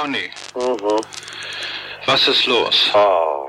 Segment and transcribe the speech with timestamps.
[0.00, 0.30] Conny.
[0.54, 1.00] Mhm.
[2.06, 2.90] Was ist los?
[2.94, 3.48] Oh.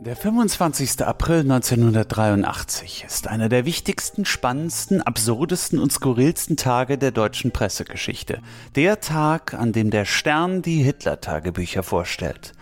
[0.00, 1.04] Der 25.
[1.04, 8.40] April 1983 ist einer der wichtigsten, spannendsten, absurdesten und skurrilsten Tage der deutschen Pressegeschichte.
[8.76, 12.52] Der Tag, an dem der Stern die Hitler-Tagebücher vorstellt.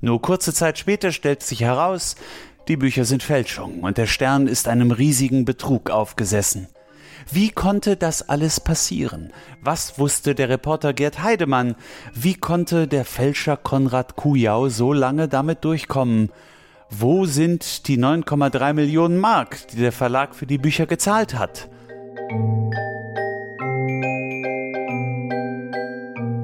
[0.00, 2.14] Nur kurze Zeit später stellt sich heraus,
[2.68, 6.68] die Bücher sind Fälschung und der Stern ist einem riesigen Betrug aufgesessen.
[7.30, 9.32] Wie konnte das alles passieren?
[9.62, 11.74] Was wusste der Reporter Gerd Heidemann?
[12.14, 16.30] Wie konnte der Fälscher Konrad Kujau so lange damit durchkommen?
[16.90, 21.68] Wo sind die 9,3 Millionen Mark, die der Verlag für die Bücher gezahlt hat?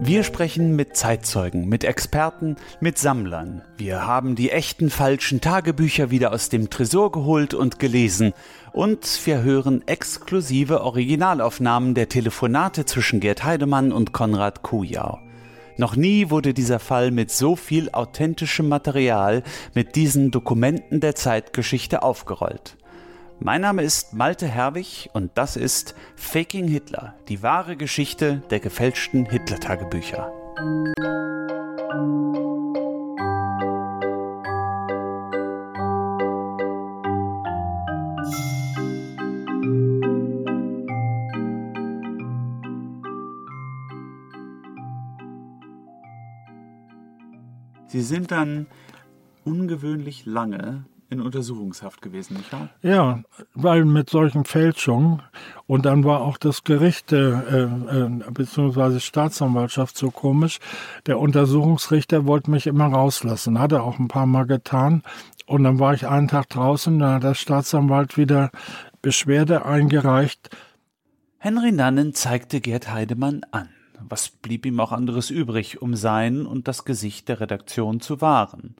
[0.07, 3.63] Wir sprechen mit Zeitzeugen, mit Experten, mit Sammlern.
[3.79, 8.35] Wir haben die echten falschen Tagebücher wieder aus dem Tresor geholt und gelesen.
[8.75, 15.21] Und wir hören exklusive Originalaufnahmen der Telefonate zwischen Gerd Heidemann und Konrad Kujau.
[15.79, 22.03] Noch nie wurde dieser Fall mit so viel authentischem Material, mit diesen Dokumenten der Zeitgeschichte
[22.03, 22.77] aufgerollt.
[23.47, 29.27] Mein Name ist Malte Herwig und das ist Faking Hitler, die wahre Geschichte der gefälschten
[29.27, 30.33] Hitler-Tagebücher.
[47.89, 48.67] Sie sind dann
[49.45, 52.69] ungewöhnlich lange in Untersuchungshaft gewesen, nicht wahr?
[52.83, 53.23] Ja,
[53.55, 55.23] weil mit solchen Fälschungen
[55.67, 59.01] und dann war auch das Gericht äh, äh, bzw.
[59.01, 60.59] Staatsanwaltschaft so komisch.
[61.07, 65.03] Der Untersuchungsrichter wollte mich immer rauslassen, hat er auch ein paar Mal getan.
[65.47, 68.51] Und dann war ich einen Tag draußen, da hat der Staatsanwalt wieder
[69.03, 70.51] Beschwerde eingereicht.
[71.39, 73.69] Henry Nannen zeigte Gerd Heidemann an.
[74.01, 78.77] Was blieb ihm auch anderes übrig, um sein und das Gesicht der Redaktion zu wahren?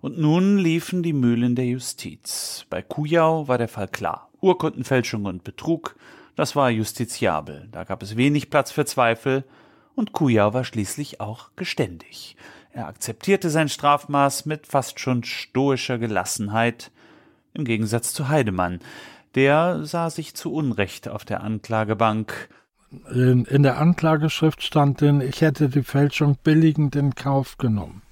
[0.00, 2.66] Und nun liefen die Mühlen der Justiz.
[2.70, 4.28] Bei Kujau war der Fall klar.
[4.40, 5.96] Urkundenfälschung und Betrug,
[6.36, 7.68] das war justiziabel.
[7.72, 9.44] Da gab es wenig Platz für Zweifel.
[9.96, 12.36] Und Kujau war schließlich auch geständig.
[12.70, 16.92] Er akzeptierte sein Strafmaß mit fast schon stoischer Gelassenheit,
[17.54, 18.78] im Gegensatz zu Heidemann.
[19.34, 22.48] Der sah sich zu Unrecht auf der Anklagebank.
[23.12, 28.02] In, in der Anklageschrift stand denn, ich hätte die Fälschung billigend in Kauf genommen.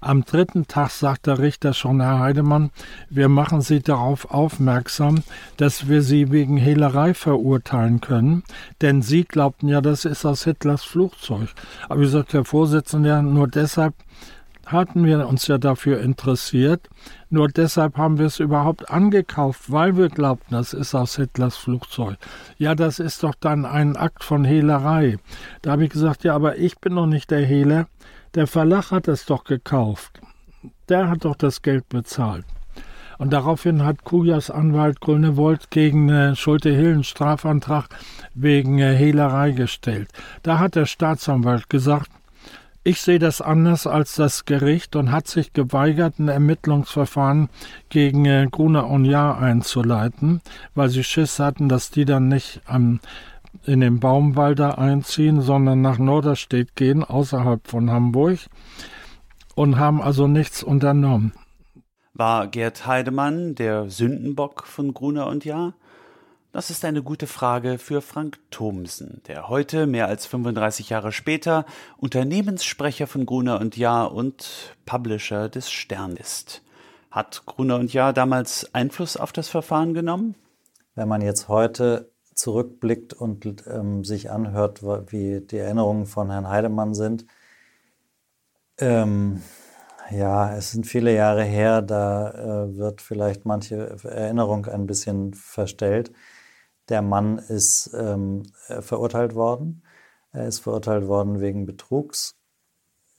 [0.00, 2.70] Am dritten Tag sagt der Richter schon, Herr Heidemann,
[3.10, 5.22] wir machen Sie darauf aufmerksam,
[5.56, 8.44] dass wir Sie wegen Hehlerei verurteilen können,
[8.80, 11.48] denn Sie glaubten ja, das ist aus Hitlers Flugzeug.
[11.88, 13.94] Aber wie sagt der Vorsitzende, nur deshalb
[14.72, 16.88] hatten wir uns ja dafür interessiert.
[17.30, 22.16] Nur deshalb haben wir es überhaupt angekauft, weil wir glaubten, das ist aus Hitlers Flugzeug.
[22.58, 25.18] Ja, das ist doch dann ein Akt von Hehlerei.
[25.62, 27.86] Da habe ich gesagt, ja, aber ich bin doch nicht der Hehler.
[28.34, 30.20] Der Verlag hat es doch gekauft.
[30.88, 32.44] Der hat doch das Geld bezahlt.
[33.18, 37.88] Und daraufhin hat Kujas Anwalt Grünewold gegen äh, Schulte-Hillen Strafantrag
[38.34, 40.08] wegen äh, Hehlerei gestellt.
[40.42, 42.10] Da hat der Staatsanwalt gesagt,
[42.84, 47.48] ich sehe das anders als das Gericht und hat sich geweigert, ein Ermittlungsverfahren
[47.88, 50.40] gegen äh, Gruner und Jahr einzuleiten,
[50.74, 53.00] weil sie Schiss hatten, dass die dann nicht am
[53.68, 58.38] in den Baumwalder einziehen, sondern nach Norderstedt gehen, außerhalb von Hamburg,
[59.54, 61.32] und haben also nichts unternommen.
[62.14, 65.74] War Gerd Heidemann der Sündenbock von Gruner und Jahr?
[66.50, 71.66] Das ist eine gute Frage für Frank Thomsen, der heute, mehr als 35 Jahre später,
[71.98, 76.62] Unternehmenssprecher von Gruner und Jahr und Publisher des Stern ist.
[77.10, 80.34] Hat Gruner und Jahr damals Einfluss auf das Verfahren genommen?
[80.94, 84.82] Wenn man jetzt heute zurückblickt und ähm, sich anhört,
[85.12, 87.26] wie die Erinnerungen von Herrn Heidemann sind.
[88.78, 89.42] Ähm,
[90.10, 92.30] ja, es sind viele Jahre her, da
[92.64, 96.12] äh, wird vielleicht manche Erinnerung ein bisschen verstellt.
[96.88, 98.44] Der Mann ist ähm,
[98.80, 99.82] verurteilt worden.
[100.32, 102.36] Er ist verurteilt worden wegen Betrugs.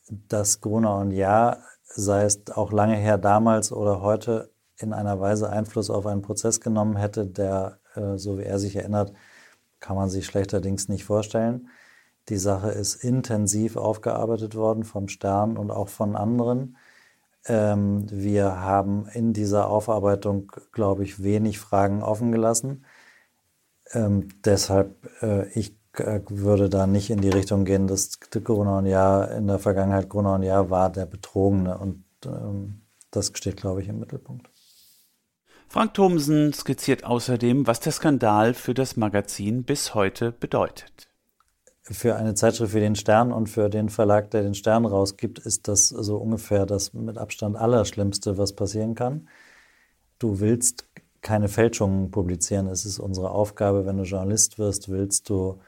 [0.10, 5.50] Das Gruner und Ja, sei es auch lange her damals oder heute, in einer Weise
[5.50, 7.79] Einfluss auf einen Prozess genommen hätte, der äh,
[8.18, 9.14] so wie er sich erinnert,
[9.80, 11.70] kann man sich schlechterdings nicht vorstellen.
[12.30, 16.78] Die Sache ist intensiv aufgearbeitet worden vom Stern und auch von anderen.
[17.46, 22.86] Ähm, wir haben in dieser Aufarbeitung, glaube ich, wenig Fragen offen gelassen.
[23.94, 28.86] Ähm, deshalb, äh, ich äh, würde da nicht in die Richtung gehen, dass Corona und
[28.86, 32.82] Jahr in der Vergangenheit Corona und Jahr war der Betrogene und ähm,
[33.12, 34.50] das steht, glaube ich, im Mittelpunkt.
[35.72, 41.10] Frank Thomsen skizziert außerdem, was der Skandal für das Magazin bis heute bedeutet.
[41.84, 45.68] Für eine Zeitschrift wie den Stern und für den Verlag, der den Stern rausgibt, ist
[45.68, 49.30] das so ungefähr das mit Abstand Allerschlimmste, was passieren kann.
[50.18, 50.90] Du willst
[51.22, 52.66] keine Fälschungen publizieren.
[52.66, 55.60] Es ist unsere Aufgabe, wenn du Journalist wirst, willst du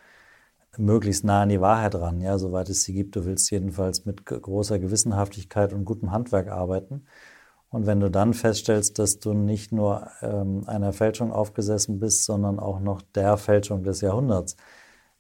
[0.77, 3.15] möglichst nah an die Wahrheit ran, ja, soweit es sie gibt.
[3.15, 7.05] Du willst jedenfalls mit großer Gewissenhaftigkeit und gutem Handwerk arbeiten.
[7.71, 12.59] Und wenn du dann feststellst, dass du nicht nur ähm, einer Fälschung aufgesessen bist, sondern
[12.59, 14.57] auch noch der Fälschung des Jahrhunderts,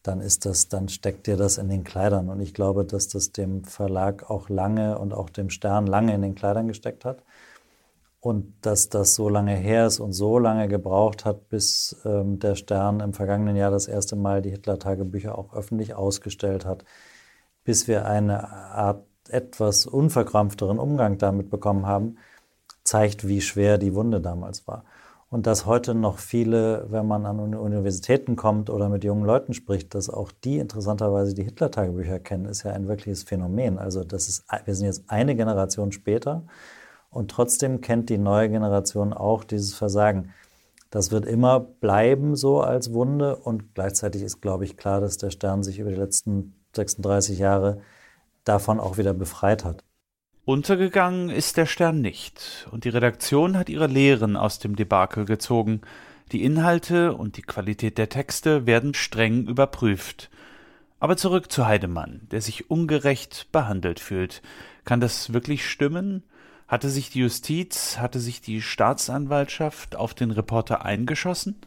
[0.03, 2.29] dann ist das, dann steckt dir das in den Kleidern.
[2.29, 6.21] Und ich glaube, dass das dem Verlag auch lange und auch dem Stern lange in
[6.21, 7.23] den Kleidern gesteckt hat.
[8.19, 12.55] Und dass das so lange her ist und so lange gebraucht hat, bis ähm, der
[12.55, 16.83] Stern im vergangenen Jahr das erste Mal die Hitler-Tagebücher auch öffentlich ausgestellt hat,
[17.63, 22.17] bis wir eine Art etwas unverkrampfteren Umgang damit bekommen haben,
[22.91, 24.83] zeigt, wie schwer die Wunde damals war.
[25.29, 29.95] Und dass heute noch viele, wenn man an Universitäten kommt oder mit jungen Leuten spricht,
[29.95, 33.79] dass auch die interessanterweise die Hitler-Tagebücher kennen, ist ja ein wirkliches Phänomen.
[33.79, 36.43] Also das ist, wir sind jetzt eine Generation später
[37.09, 40.33] und trotzdem kennt die neue Generation auch dieses Versagen.
[40.89, 45.29] Das wird immer bleiben so als Wunde und gleichzeitig ist, glaube ich, klar, dass der
[45.29, 47.79] Stern sich über die letzten 36 Jahre
[48.43, 49.85] davon auch wieder befreit hat.
[50.43, 55.81] Untergegangen ist der Stern nicht, und die Redaktion hat ihre Lehren aus dem Debakel gezogen.
[56.31, 60.31] Die Inhalte und die Qualität der Texte werden streng überprüft.
[60.99, 64.41] Aber zurück zu Heidemann, der sich ungerecht behandelt fühlt.
[64.83, 66.23] Kann das wirklich stimmen?
[66.67, 71.61] Hatte sich die Justiz, hatte sich die Staatsanwaltschaft auf den Reporter eingeschossen?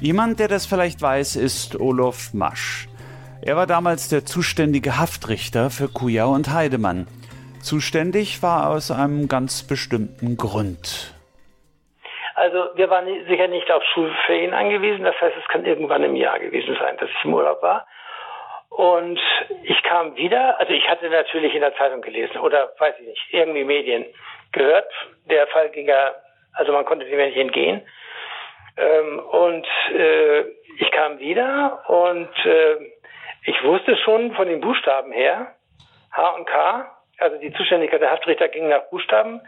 [0.00, 2.88] Jemand, der das vielleicht weiß, ist Olof Masch.
[3.44, 7.06] Er war damals der zuständige Haftrichter für Kujau und Heidemann.
[7.62, 11.14] Zuständig war aus einem ganz bestimmten Grund.
[12.34, 15.04] Also wir waren sicher nicht auf Schulferien angewiesen.
[15.04, 17.86] Das heißt, es kann irgendwann im Jahr gewesen sein, dass ich im Urlaub war.
[18.70, 19.20] Und
[19.64, 23.26] ich kam wieder, also ich hatte natürlich in der Zeitung gelesen oder weiß ich nicht,
[23.32, 24.06] irgendwie Medien
[24.52, 24.90] gehört.
[25.28, 26.14] Der Fall ging ja,
[26.54, 27.82] also man konnte dem ja nicht entgehen.
[28.76, 30.40] Ähm, und äh,
[30.78, 32.76] ich kam wieder und äh,
[33.44, 35.54] ich wusste schon von den Buchstaben her,
[36.12, 39.40] H und K, also die Zuständigkeit der Haftrichter ging nach Buchstaben.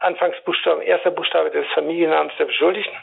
[0.00, 2.96] Anfangsbuchstaben, erster Buchstabe des Familiennamens der Beschuldigten.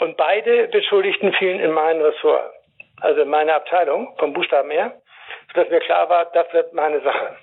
[0.00, 2.52] Und beide Beschuldigten fielen in mein Ressort,
[3.00, 5.00] also in meine Abteilung vom Buchstaben her,
[5.52, 7.36] sodass mir klar war, das wird meine Sache.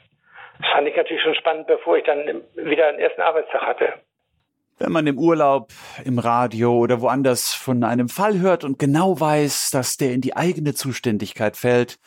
[0.59, 3.93] Das fand ich natürlich schon spannend, bevor ich dann wieder einen ersten Arbeitstag hatte.
[4.77, 5.71] Wenn man im Urlaub,
[6.03, 10.35] im Radio oder woanders von einem Fall hört und genau weiß, dass der in die
[10.35, 11.97] eigene Zuständigkeit fällt,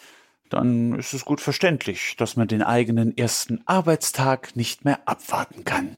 [0.50, 5.96] dann ist es gut verständlich, dass man den eigenen ersten Arbeitstag nicht mehr abwarten kann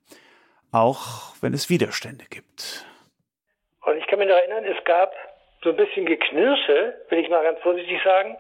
[0.73, 2.87] auch wenn es Widerstände gibt.
[3.85, 5.13] Und ich kann mich noch erinnern, es gab
[5.63, 8.37] so ein bisschen Geknirsche, will ich mal ganz vorsichtig sagen,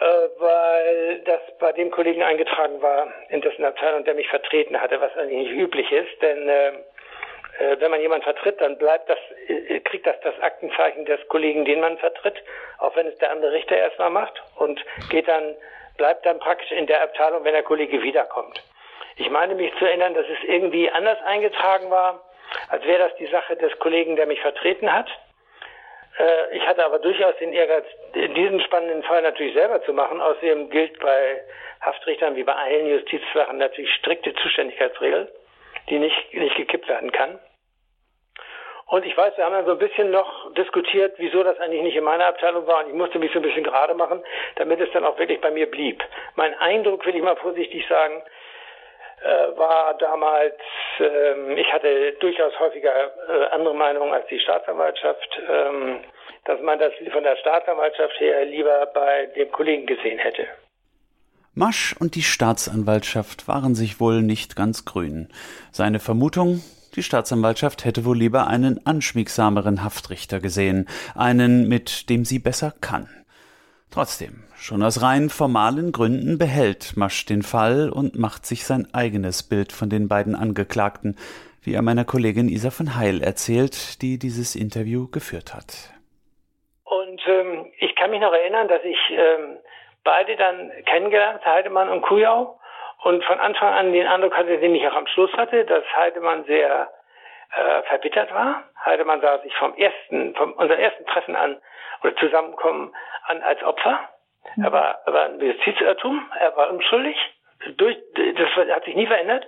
[0.00, 0.04] äh,
[0.38, 5.16] weil das bei dem Kollegen eingetragen war, in dessen Abteilung, der mich vertreten hatte, was
[5.16, 6.82] eigentlich nicht üblich ist, denn äh, äh
[7.78, 11.80] wenn man jemanden vertritt, dann bleibt das, äh, kriegt das das Aktenzeichen des Kollegen, den
[11.80, 12.42] man vertritt,
[12.78, 15.54] auch wenn es der andere Richter erstmal macht und geht dann,
[15.96, 18.62] bleibt dann praktisch in der Abteilung, wenn der Kollege wiederkommt.
[19.16, 22.22] Ich meine mich zu erinnern, dass es irgendwie anders eingetragen war,
[22.68, 25.08] als wäre das die Sache des Kollegen, der mich vertreten hat.
[26.18, 30.20] Äh, ich hatte aber durchaus den Ehrgeiz, diesen spannenden Fall natürlich selber zu machen.
[30.20, 31.42] Außerdem gilt bei
[31.80, 35.30] Haftrichtern wie bei allen Justizsachen natürlich strikte Zuständigkeitsregel,
[35.88, 37.38] die nicht, nicht gekippt werden kann.
[38.90, 41.96] Und ich weiß, wir haben dann so ein bisschen noch diskutiert, wieso das eigentlich nicht
[41.96, 42.84] in meiner Abteilung war.
[42.84, 44.20] Und ich musste mich so ein bisschen gerade machen,
[44.56, 46.02] damit es dann auch wirklich bei mir blieb.
[46.34, 48.20] Mein Eindruck, will ich mal vorsichtig sagen,
[49.22, 50.56] äh, war damals,
[50.98, 56.00] ähm, ich hatte durchaus häufiger äh, andere Meinungen als die Staatsanwaltschaft, ähm,
[56.46, 60.48] dass man das von der Staatsanwaltschaft her lieber bei dem Kollegen gesehen hätte.
[61.54, 65.28] Masch und die Staatsanwaltschaft waren sich wohl nicht ganz grün.
[65.70, 66.62] Seine Vermutung,
[66.96, 73.08] die Staatsanwaltschaft hätte wohl lieber einen anschmiegsameren Haftrichter gesehen, einen, mit dem sie besser kann.
[73.90, 79.42] Trotzdem, schon aus rein formalen Gründen behält Masch den Fall und macht sich sein eigenes
[79.42, 81.16] Bild von den beiden Angeklagten,
[81.62, 85.92] wie er meiner Kollegin Isa von Heil erzählt, die dieses Interview geführt hat.
[86.84, 89.58] Und ähm, ich kann mich noch erinnern, dass ich ähm,
[90.04, 92.59] beide dann kennengelernt, Heidemann und Kujau,
[93.02, 96.44] und von Anfang an den Eindruck hatte, den ich auch am Schluss hatte, dass Heidemann
[96.44, 96.90] sehr
[97.56, 98.64] äh, verbittert war.
[98.84, 101.60] Heidemann sah sich vom ersten, vom unserem ersten Treffen an
[102.02, 102.94] oder Zusammenkommen
[103.26, 104.08] an als Opfer.
[104.62, 107.16] Er war, er war ein Justizirrtum, er war unschuldig.
[107.76, 109.46] Durch, das hat sich nie verändert.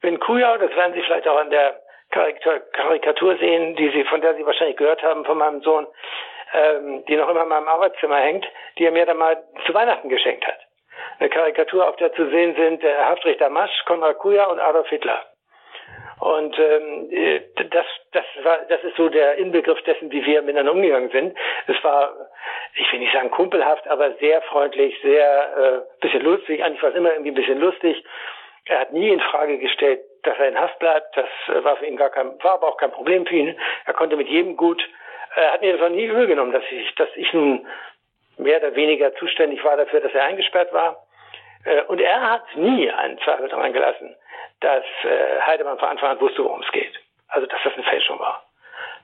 [0.00, 1.80] Wenn Kujau, das werden Sie vielleicht auch an der
[2.10, 5.86] Karikatur sehen, die Sie, von der Sie wahrscheinlich gehört haben von meinem Sohn,
[6.52, 8.46] ähm, die noch immer in meinem Arbeitszimmer hängt,
[8.78, 10.58] die er mir dann mal zu Weihnachten geschenkt hat.
[11.18, 15.24] Eine Karikatur, auf der zu sehen sind der Haftrichter Masch, Konrad Kuja und Adolf Hitler.
[16.20, 20.72] Und ähm, äh, das, das, war, das ist so der Inbegriff dessen, wie wir miteinander
[20.72, 21.36] umgegangen sind.
[21.66, 22.12] Es war,
[22.74, 26.62] ich will nicht sagen kumpelhaft, aber sehr freundlich, sehr äh, bisschen lustig.
[26.62, 28.04] Eigentlich war es immer irgendwie ein bisschen lustig.
[28.66, 31.16] Er hat nie in Frage gestellt, dass er in Haft bleibt.
[31.16, 33.58] Das äh, war für ihn gar kein, war aber auch kein Problem für ihn.
[33.86, 34.82] Er konnte mit jedem gut.
[35.36, 37.66] Er hat mir das auch nie übel genommen, dass ich, dass ich nun
[38.38, 41.04] mehr oder weniger zuständig war dafür, dass er eingesperrt war.
[41.64, 44.14] Äh, und er hat nie einen Zweifel daran gelassen,
[44.60, 46.92] dass äh, Heidemann von Anfang an wusste, worum es geht.
[47.28, 48.44] Also dass das eine Fälschung war.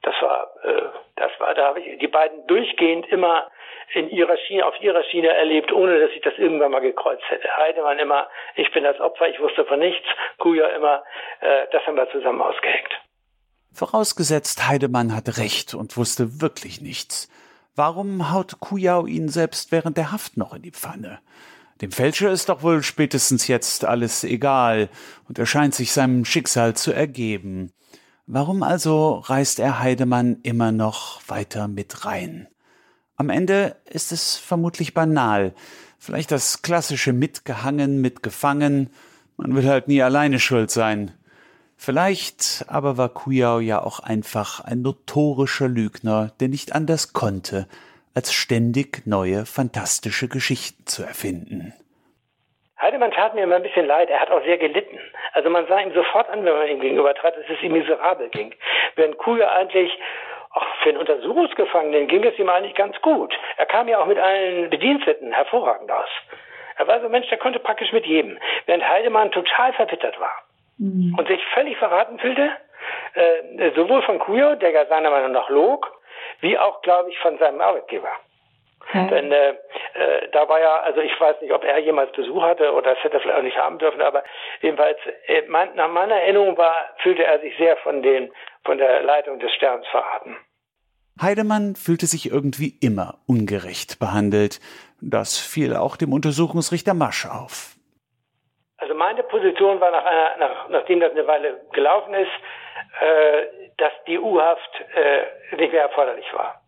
[0.02, 0.82] Das war, äh,
[1.16, 3.50] das war, da habe ich die beiden durchgehend immer
[3.92, 7.48] in ihrer Schiene, auf ihrer Schiene erlebt, ohne dass ich das irgendwann mal gekreuzt hätte.
[7.56, 10.06] Heidemann immer, ich bin das Opfer, ich wusste von nichts.
[10.38, 11.04] Kuja immer,
[11.70, 12.92] das haben wir zusammen ausgehängt.
[13.74, 17.28] Vorausgesetzt, Heidemann hatte recht und wusste wirklich nichts.
[17.76, 21.18] Warum haut Kujau ihn selbst während der Haft noch in die Pfanne?
[21.84, 24.88] Dem Fälscher ist doch wohl spätestens jetzt alles egal,
[25.28, 27.72] und er scheint sich seinem Schicksal zu ergeben.
[28.26, 32.48] Warum also reißt er Heidemann immer noch weiter mit rein?
[33.16, 35.54] Am Ende ist es vermutlich banal,
[35.98, 38.88] vielleicht das klassische Mitgehangen, mitgefangen,
[39.36, 41.12] man will halt nie alleine schuld sein.
[41.76, 47.68] Vielleicht aber war Kujau ja auch einfach ein notorischer Lügner, der nicht anders konnte,
[48.14, 51.74] als ständig neue fantastische Geschichten zu erfinden.
[52.80, 54.98] Heidemann tat mir immer ein bisschen leid, er hat auch sehr gelitten.
[55.32, 58.28] Also man sah ihm sofort an, wenn man ihm gegenüber trat, dass es ihm miserabel
[58.28, 58.54] ging.
[58.94, 59.90] Während Kuja eigentlich,
[60.50, 63.34] ach, für einen Untersuchungsgefangenen ging es ihm eigentlich ganz gut.
[63.56, 66.08] Er kam ja auch mit allen Bediensteten hervorragend aus.
[66.76, 68.38] Er war so ein Mensch, der konnte praktisch mit jedem.
[68.66, 70.32] Während Heidemann total verwittert war
[70.78, 71.14] mhm.
[71.18, 72.50] und sich völlig verraten fühlte,
[73.14, 75.90] äh, sowohl von Kujo, der ja seiner Meinung nach log,
[76.40, 78.12] wie auch, glaube ich, von seinem Arbeitgeber.
[78.88, 79.08] Okay.
[79.08, 82.72] Denn äh, äh, da war ja, also ich weiß nicht, ob er jemals Besuch hatte
[82.72, 84.22] oder das hätte er vielleicht auch nicht haben dürfen, aber
[84.60, 88.30] jedenfalls äh, mein, nach meiner Erinnerung war, fühlte er sich sehr von den
[88.64, 90.36] von der Leitung des Sterns verraten.
[91.20, 94.60] Heidemann fühlte sich irgendwie immer ungerecht behandelt.
[95.00, 97.76] Das fiel auch dem Untersuchungsrichter Masch auf.
[98.78, 102.30] Also meine Position war nach einer, nach, nachdem das eine Weile gelaufen ist,
[103.00, 106.60] äh, dass die U-Haft äh, nicht mehr erforderlich war.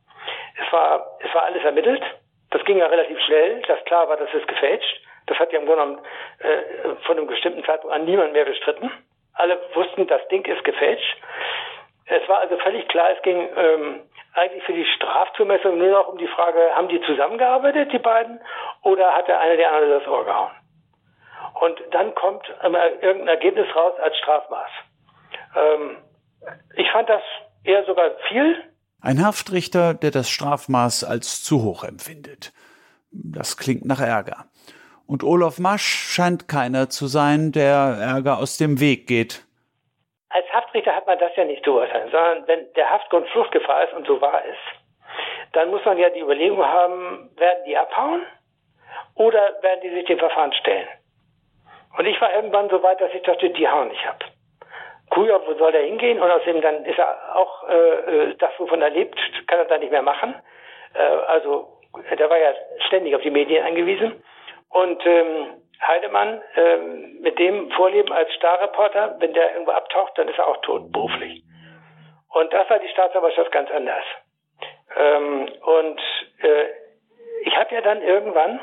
[0.65, 2.03] Es war, es war alles ermittelt.
[2.51, 5.03] Das ging ja relativ schnell, dass klar war, dass es gefälscht.
[5.27, 6.07] Das hat ja im Grunde genommen
[6.39, 8.91] äh, von einem bestimmten Zeitpunkt an niemand mehr bestritten.
[9.35, 11.17] Alle wussten, das Ding ist gefälscht.
[12.07, 14.03] Es war also völlig klar, es ging ähm,
[14.35, 18.41] eigentlich für die Strafzumessung nur noch um die Frage, haben die zusammengearbeitet, die beiden,
[18.83, 20.53] oder hat der eine der andere das Ohr gehauen?
[21.61, 24.71] Und dann kommt ähm, irgendein Ergebnis raus als Strafmaß.
[25.57, 25.97] Ähm,
[26.77, 27.23] ich fand das
[27.65, 28.57] eher sogar viel.
[29.01, 32.53] Ein Haftrichter, der das Strafmaß als zu hoch empfindet.
[33.11, 34.47] Das klingt nach Ärger.
[35.07, 39.45] Und Olaf Masch scheint keiner zu sein, der Ärger aus dem Weg geht.
[40.31, 43.95] Als Haftrichter hat man das ja nicht zu urteilen, sondern wenn der Haftgrund Fluchtgefahr ist
[43.95, 48.23] und so wahr ist, dann muss man ja die Überlegung haben, werden die abhauen
[49.15, 50.89] oder werden die sich dem Verfahren stellen?
[51.97, 54.23] Und ich war irgendwann so weit, dass ich dachte, die hauen nicht ab.
[55.11, 56.21] Kuja, wo soll er hingehen?
[56.21, 59.93] Und außerdem dann ist er auch äh, das, wovon er lebt, kann er dann nicht
[59.93, 60.35] mehr machen.
[60.95, 61.69] Äh, also
[62.19, 62.53] der war ja
[62.87, 64.23] ständig auf die Medien angewiesen.
[64.71, 70.39] Und ähm, Heidemann, ähm, mit dem Vorleben als Starreporter, wenn der irgendwo abtaucht, dann ist
[70.39, 71.43] er auch tot, beruflich.
[72.33, 74.05] Und das war die Staatsanwaltschaft ganz anders.
[74.97, 76.01] Ähm, und
[76.43, 76.67] äh,
[77.43, 78.61] ich habe ja dann irgendwann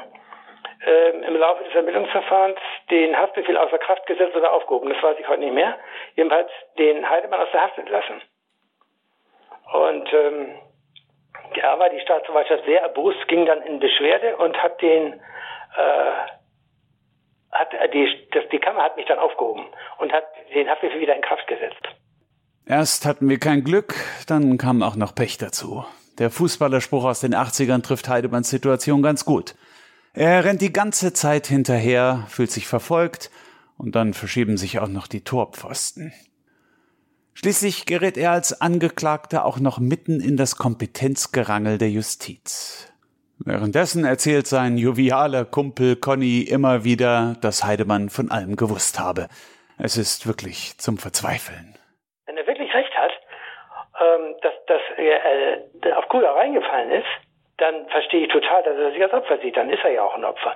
[0.85, 2.59] ähm, im Laufe des Ermittlungsverfahrens
[2.89, 4.89] den Haftbefehl außer Kraft gesetzt oder aufgehoben.
[4.89, 5.77] Das weiß ich heute nicht mehr.
[6.15, 8.21] Jedenfalls den Heidemann aus der Haft entlassen.
[9.73, 10.55] Und ähm,
[11.59, 16.11] da war die Staatsanwaltschaft sehr erbost, ging dann in Beschwerde und hat den äh,
[17.51, 19.65] hat die, das, die Kammer hat mich dann aufgehoben
[19.99, 21.81] und hat den Haftbefehl wieder in Kraft gesetzt.
[22.65, 23.93] Erst hatten wir kein Glück,
[24.27, 25.85] dann kam auch noch Pech dazu.
[26.19, 29.55] Der Fußballerspruch aus den 80ern trifft Heidemanns Situation ganz gut.
[30.15, 33.31] Er rennt die ganze Zeit hinterher, fühlt sich verfolgt
[33.79, 36.13] und dann verschieben sich auch noch die Torpfosten.
[37.33, 42.93] Schließlich gerät er als Angeklagter auch noch mitten in das Kompetenzgerangel der Justiz.
[43.39, 49.27] Währenddessen erzählt sein jovialer Kumpel Conny immer wieder, dass Heidemann von allem gewusst habe.
[49.79, 51.75] Es ist wirklich zum Verzweifeln.
[52.27, 53.11] Wenn er wirklich recht hat,
[53.99, 58.91] ähm, dass, dass er äh, auf Kula reingefallen ist, dann verstehe ich total, dass er
[58.91, 59.55] sich als Opfer sieht.
[59.55, 60.55] Dann ist er ja auch ein Opfer.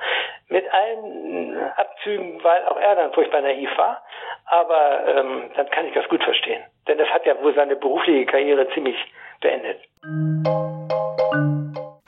[0.50, 4.04] Mit allen Abzügen, weil auch er dann furchtbar naiv war.
[4.46, 6.63] Aber ähm, dann kann ich das gut verstehen.
[6.88, 8.96] Denn das hat ja wohl seine berufliche Karriere ziemlich
[9.42, 9.80] beendet.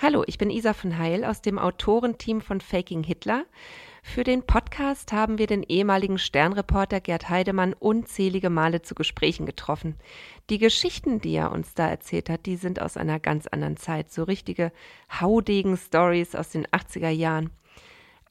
[0.02, 3.44] Hallo, ich bin Isa von Heil aus dem Autorenteam von Faking Hitler.
[4.02, 9.96] Für den Podcast haben wir den ehemaligen Sternreporter Gerd Heidemann unzählige Male zu Gesprächen getroffen.
[10.50, 14.12] Die Geschichten, die er uns da erzählt hat, die sind aus einer ganz anderen Zeit,
[14.12, 14.72] so richtige
[15.20, 17.52] Haudegen-Stories aus den 80er Jahren.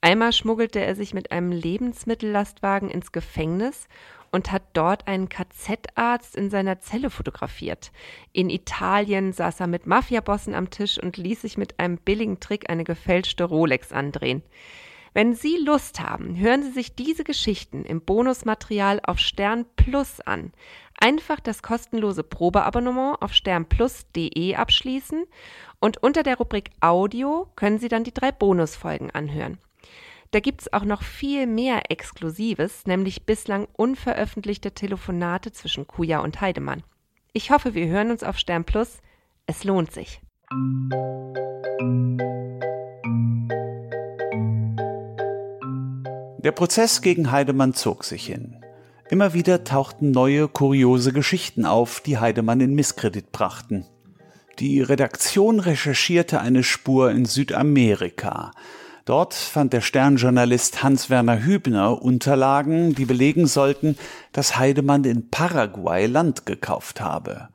[0.00, 3.88] Einmal schmuggelte er sich mit einem Lebensmittellastwagen ins Gefängnis
[4.30, 7.92] und hat dort einen KZ-Arzt in seiner Zelle fotografiert.
[8.32, 12.70] In Italien saß er mit Mafiabossen am Tisch und ließ sich mit einem billigen Trick
[12.70, 14.42] eine gefälschte Rolex andrehen.
[15.18, 20.52] Wenn Sie Lust haben, hören Sie sich diese Geschichten im Bonusmaterial auf Stern Plus an.
[20.96, 25.25] Einfach das kostenlose Probeabonnement auf sternplus.de abschließen
[25.80, 29.58] und unter der Rubrik Audio können Sie dann die drei Bonusfolgen anhören.
[30.30, 36.40] Da gibt es auch noch viel mehr Exklusives, nämlich bislang unveröffentlichte Telefonate zwischen Kuja und
[36.40, 36.84] Heidemann.
[37.32, 39.00] Ich hoffe, wir hören uns auf Stern Plus.
[39.46, 40.20] Es lohnt sich.
[46.38, 48.64] Der Prozess gegen Heidemann zog sich hin.
[49.11, 53.87] Immer wieder tauchten neue, kuriose Geschichten auf, die Heidemann in Misskredit brachten.
[54.61, 58.52] Die Redaktion recherchierte eine Spur in Südamerika.
[59.04, 63.99] Dort fand der Sternjournalist Hans-Werner Hübner Unterlagen, die belegen sollten,
[64.30, 67.49] dass Heidemann in Paraguay Land gekauft habe.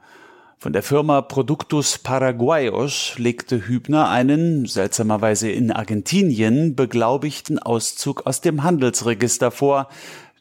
[0.63, 8.63] Von der Firma Productus Paraguayos legte Hübner einen, seltsamerweise in Argentinien, beglaubigten Auszug aus dem
[8.63, 9.89] Handelsregister vor,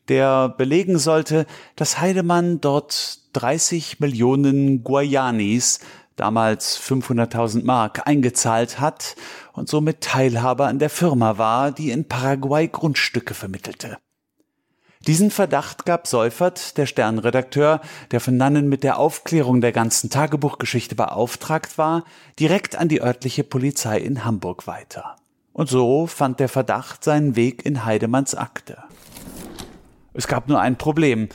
[0.06, 5.80] der belegen sollte, dass Heidemann dort 30 Millionen Guayanis,
[6.14, 9.16] damals 500.000 Mark, eingezahlt hat
[9.54, 13.98] und somit Teilhaber an der Firma war, die in Paraguay Grundstücke vermittelte.
[15.06, 17.80] Diesen Verdacht gab Seufert, der Sternredakteur,
[18.12, 22.04] der von Nannen mit der Aufklärung der ganzen Tagebuchgeschichte beauftragt war,
[22.38, 25.16] direkt an die örtliche Polizei in Hamburg weiter.
[25.52, 28.78] Und so fand der Verdacht seinen Weg in Heidemanns Akte.
[30.14, 31.28] Es gab nur ein Problem.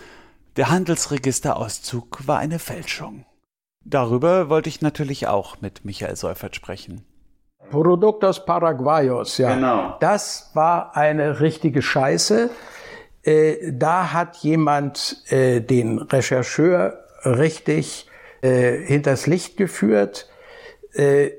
[0.55, 3.25] Der Handelsregisterauszug war eine Fälschung.
[3.83, 7.05] Darüber wollte ich natürlich auch mit Michael Seufert sprechen.
[7.69, 9.53] Productos Paraguayos, ja.
[9.53, 9.97] Genau.
[9.99, 12.49] Das war eine richtige Scheiße.
[13.27, 18.09] Äh, da hat jemand äh, den Rechercheur richtig
[18.41, 20.29] äh, hinters Licht geführt.
[20.93, 21.31] Äh,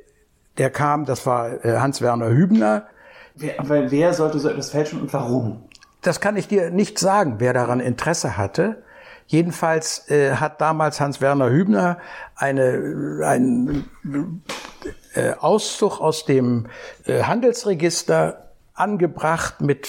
[0.58, 2.88] der kam, das war äh, Hans-Werner Hübner.
[3.36, 5.64] Wer, wer sollte so etwas fälschen und warum?
[6.02, 8.82] Das kann ich dir nicht sagen, wer daran Interesse hatte.
[9.26, 11.98] Jedenfalls äh, hat damals Hans-Werner Hübner
[12.36, 14.42] eine, einen
[15.14, 16.66] äh, Auszug aus dem
[17.06, 19.88] äh, Handelsregister angebracht mit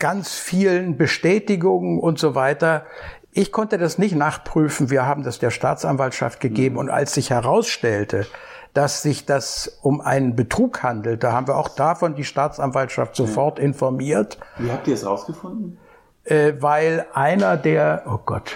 [0.00, 2.84] ganz vielen Bestätigungen und so weiter.
[3.32, 4.90] Ich konnte das nicht nachprüfen.
[4.90, 6.74] Wir haben das der Staatsanwaltschaft gegeben.
[6.74, 6.80] Mhm.
[6.80, 8.26] Und als sich herausstellte,
[8.74, 13.60] dass sich das um einen Betrug handelt, da haben wir auch davon die Staatsanwaltschaft sofort
[13.60, 14.38] informiert.
[14.58, 15.78] Wie habt ihr es rausgefunden?
[16.24, 18.52] Äh, weil einer der, oh Gott,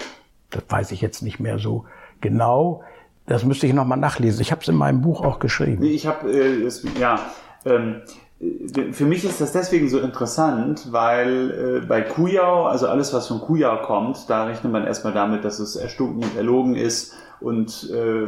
[0.51, 1.85] das weiß ich jetzt nicht mehr so
[2.21, 2.83] genau,
[3.27, 4.41] das müsste ich nochmal nachlesen.
[4.41, 5.81] Ich habe es in meinem Buch auch geschrieben.
[5.81, 7.19] Nee, ich habe, äh, ja,
[7.65, 8.01] ähm,
[8.91, 13.39] für mich ist das deswegen so interessant, weil äh, bei Kujau, also alles, was von
[13.39, 18.27] Kujau kommt, da rechnet man erstmal damit, dass es erstunken und erlogen ist und äh,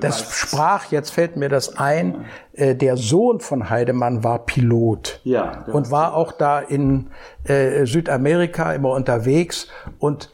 [0.00, 5.64] das sprach, jetzt fällt mir das ein, äh, der Sohn von Heidemann war Pilot ja,
[5.72, 7.10] und war auch da in
[7.44, 10.30] äh, Südamerika immer unterwegs und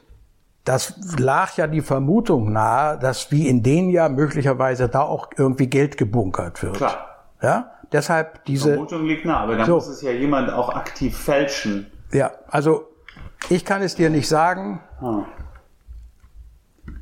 [0.64, 5.66] das lag ja die Vermutung nahe, dass wie in den ja möglicherweise da auch irgendwie
[5.66, 6.76] Geld gebunkert wird.
[6.78, 7.06] Klar.
[7.42, 7.70] Ja?
[7.92, 8.70] Deshalb diese.
[8.70, 9.74] Die Vermutung liegt nahe, aber dann so.
[9.74, 11.86] muss es ja jemand auch aktiv fälschen.
[12.12, 12.88] Ja, also
[13.48, 14.80] ich kann es dir nicht sagen.
[15.00, 15.24] Hm.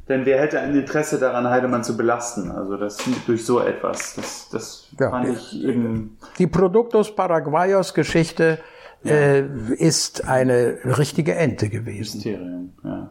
[0.08, 2.50] Denn wer hätte ein Interesse daran, Heidemann zu belasten?
[2.50, 4.14] Also das durch so etwas.
[4.16, 6.18] Das, das ja, fand ich eben.
[6.38, 8.58] Die Productos Paraguayos Geschichte
[9.04, 9.12] ja.
[9.12, 12.16] äh, ist eine richtige Ente gewesen.
[12.16, 13.10] Mysterium, ja.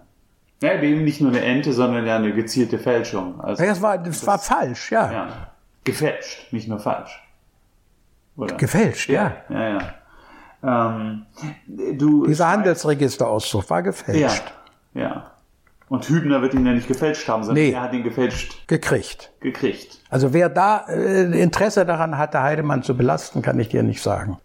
[0.61, 3.41] Ja, eben nicht nur eine Ente, sondern ja eine gezielte Fälschung.
[3.41, 5.11] Also, ja, das war, das, das war falsch, ja.
[5.11, 5.51] ja.
[5.83, 7.20] Gefälscht, nicht nur falsch.
[8.35, 8.55] Oder?
[8.55, 9.35] Gefälscht, ja.
[9.49, 9.93] Ja, ja.
[10.63, 11.25] Ähm,
[11.67, 14.43] du Dieser Handelsregisterauszug war gefälscht.
[14.93, 15.31] Ja, ja.
[15.89, 17.71] Und Hübner wird ihn ja nicht gefälscht haben, sondern nee.
[17.71, 18.65] er hat ihn gefälscht.
[18.67, 19.31] Gekriegt.
[19.41, 19.99] Gekriegt.
[20.09, 24.37] Also wer da äh, Interesse daran hatte, Heidemann zu belasten, kann ich dir nicht sagen.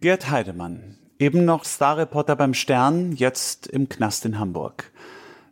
[0.00, 4.90] Gerd Heidemann, eben noch Starreporter beim Stern, jetzt im Knast in Hamburg.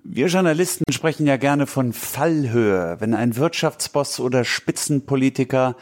[0.03, 5.77] Wir Journalisten sprechen ja gerne von Fallhöhe, wenn ein Wirtschaftsboss oder Spitzenpolitiker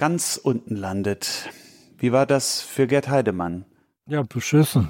[0.00, 1.50] ganz unten landet.
[1.98, 3.66] Wie war das für Gerd Heidemann?
[4.06, 4.88] Ja, beschissen.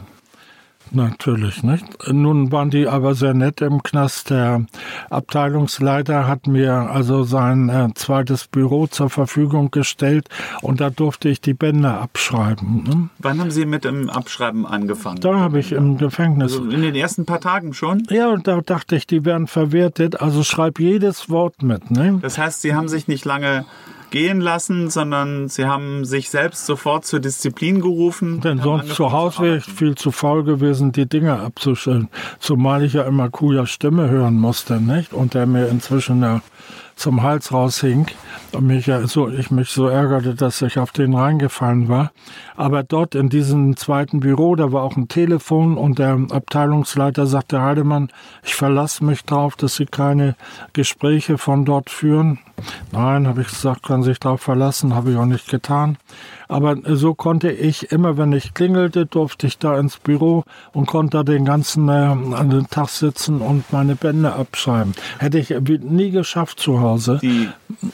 [0.92, 1.84] Natürlich, nicht?
[2.10, 4.30] Nun waren die aber sehr nett im Knast.
[4.30, 4.66] Der
[5.08, 10.28] Abteilungsleiter hat mir also sein äh, zweites Büro zur Verfügung gestellt
[10.62, 12.84] und da durfte ich die Bänder abschreiben.
[12.84, 13.08] Ne?
[13.18, 15.20] Wann haben Sie mit dem Abschreiben angefangen?
[15.20, 16.52] Da habe ich im Gefängnis.
[16.52, 18.04] Also in den ersten paar Tagen schon?
[18.10, 20.20] Ja, und da dachte ich, die werden verwertet.
[20.20, 21.90] Also schreib jedes Wort mit.
[21.90, 22.18] Ne?
[22.22, 23.64] Das heißt, Sie haben sich nicht lange
[24.10, 28.40] gehen lassen, sondern sie haben sich selbst sofort zur Disziplin gerufen.
[28.40, 32.08] Denn sonst zu Hause wäre ich viel zu faul gewesen, die Dinge abzustellen.
[32.38, 35.12] Zumal ich ja immer Kujas Stimme hören musste, nicht?
[35.12, 36.42] Und der mir inzwischen ja
[37.00, 38.06] zum Hals raushing
[38.52, 42.12] und mich so, ich mich so ärgerte, dass ich auf den reingefallen war.
[42.56, 47.62] Aber dort in diesem zweiten Büro, da war auch ein Telefon und der Abteilungsleiter sagte,
[47.62, 48.10] Heidemann,
[48.44, 50.36] ich verlasse mich drauf, dass Sie keine
[50.74, 52.38] Gespräche von dort führen.
[52.92, 55.96] Nein, habe ich gesagt, können sich darauf verlassen, habe ich auch nicht getan.
[56.50, 61.18] Aber so konnte ich immer, wenn ich klingelte, durfte ich da ins Büro und konnte
[61.18, 64.94] da den ganzen äh, an den Tag sitzen und meine Bände abschreiben.
[65.18, 67.20] Hätte ich nie geschafft zu Hause.
[67.22, 67.48] Die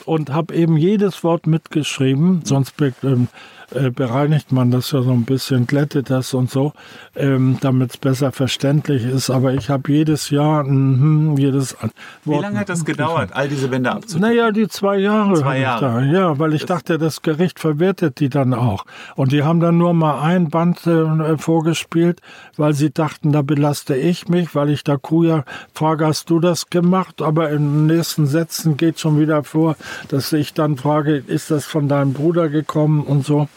[0.04, 3.28] und habe eben jedes Wort mitgeschrieben, sonst ähm,
[3.74, 6.72] äh, bereinigt man das ja so ein bisschen, glättet das und so,
[7.16, 9.29] ähm, damit es besser verständlich ist.
[9.29, 11.92] Aber ich habe jedes Jahr, mm, jedes Wort.
[12.24, 14.20] Wie lange hat das gedauert, all diese Bände abzugeben?
[14.20, 15.35] Naja, die zwei Jahre.
[15.35, 15.81] Zwei Jahre.
[15.81, 16.00] Da.
[16.02, 18.85] Ja, weil ich das dachte, das Gericht verwertet die dann auch.
[19.16, 22.20] Und die haben dann nur mal ein Band äh, vorgespielt,
[22.57, 26.70] weil sie dachten, da belaste ich mich, weil ich da Kuja frage, hast du das
[26.70, 27.20] gemacht?
[27.20, 29.76] Aber in den nächsten Sätzen geht schon wieder vor,
[30.09, 33.48] dass ich dann frage, ist das von deinem Bruder gekommen und so.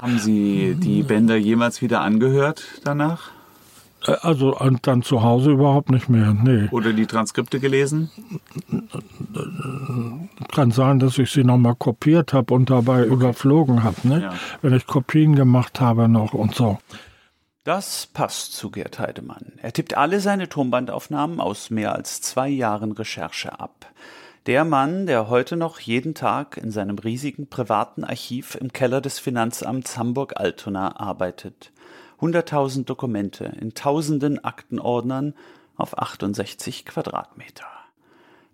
[0.00, 3.30] Haben Sie die Bänder jemals wieder angehört danach?
[4.06, 6.68] Äh, also dann zu Hause überhaupt nicht mehr, nee.
[6.70, 8.10] Oder die Transkripte gelesen?
[10.52, 13.12] Kann sein, dass ich sie nochmal kopiert habe und dabei okay.
[13.12, 14.22] überflogen habe, ne?
[14.22, 14.34] Ja.
[14.62, 16.78] Wenn ich Kopien gemacht habe noch und so.
[17.64, 19.54] Das passt zu Gerd Heidemann.
[19.60, 23.86] Er tippt alle seine Tonbandaufnahmen aus mehr als zwei Jahren Recherche ab.
[24.46, 29.18] Der Mann, der heute noch jeden Tag in seinem riesigen privaten Archiv im Keller des
[29.18, 31.72] Finanzamts Hamburg-Altona arbeitet.
[32.20, 35.34] Hunderttausend Dokumente in tausenden Aktenordnern
[35.74, 37.66] auf 68 Quadratmeter.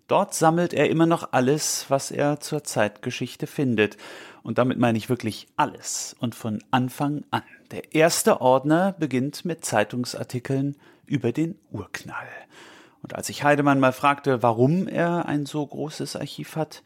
[0.07, 3.97] Dort sammelt er immer noch alles, was er zur Zeitgeschichte findet.
[4.41, 7.43] Und damit meine ich wirklich alles und von Anfang an.
[7.69, 10.75] Der erste Ordner beginnt mit Zeitungsartikeln
[11.05, 12.27] über den Urknall.
[13.03, 16.83] Und als ich Heidemann mal fragte, warum er ein so großes Archiv hat,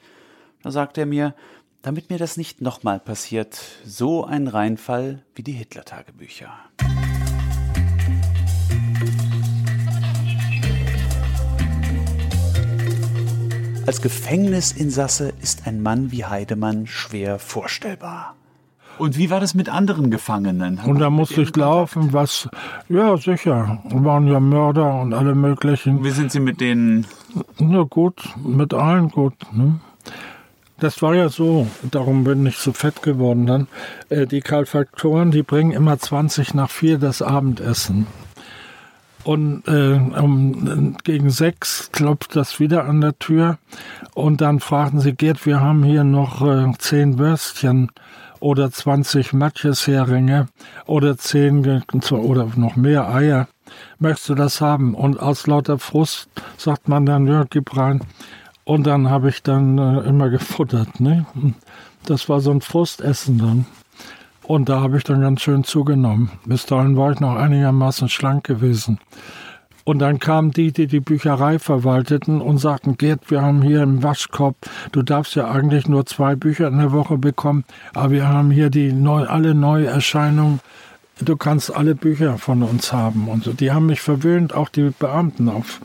[0.64, 1.36] da sagte er mir,
[1.84, 6.52] damit mir das nicht nochmal passiert, so ein Reinfall wie die Hitler-Tagebücher.
[13.86, 18.36] Als Gefängnisinsasse ist ein Mann wie Heidemann schwer vorstellbar.
[18.98, 20.80] Und wie war das mit anderen Gefangenen?
[20.86, 22.50] und da musste ich laufen, was,
[22.90, 26.04] ja sicher, waren ja Mörder und alle möglichen.
[26.04, 27.06] Wie sind Sie mit denen?
[27.60, 29.34] Na gut, mit allen gut.
[29.52, 29.80] Ne?
[30.80, 33.68] Das war ja so, darum bin ich so fett geworden dann.
[34.10, 38.08] Äh, die Kalfaktoren, die bringen immer 20 nach 4 das Abendessen.
[39.24, 43.58] Und äh, um, gegen sechs klopft das wieder an der Tür.
[44.14, 47.92] Und dann fragten sie, Gerd, wir haben hier noch äh, zehn Würstchen
[48.40, 50.48] oder 20 Matjesheringe
[50.86, 53.48] oder 10 oder noch mehr Eier.
[54.00, 54.96] Möchtest du das haben?
[54.96, 58.02] Und aus lauter Frust sagt man dann, ja, gib rein.
[58.64, 61.00] Und dann habe ich dann äh, immer gefuttert.
[61.00, 61.26] Ne?
[62.06, 63.66] Das war so ein Frustessen dann.
[64.44, 66.32] Und da habe ich dann ganz schön zugenommen.
[66.46, 69.00] Bis dahin war ich noch einigermaßen schlank gewesen.
[69.88, 74.04] Und dann kamen die, die die Bücherei verwalteten und sagten, Gerd, wir haben hier im
[74.04, 74.58] Waschkorb,
[74.92, 78.70] du darfst ja eigentlich nur zwei Bücher in der Woche bekommen, aber wir haben hier
[78.70, 80.60] die neu, alle Neuerscheinungen.
[81.22, 83.30] Du kannst alle Bücher von uns haben.
[83.30, 83.54] Und so.
[83.54, 85.80] Die haben mich verwöhnt, auch die Beamten auf.